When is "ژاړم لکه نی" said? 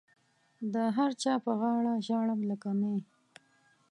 2.07-2.97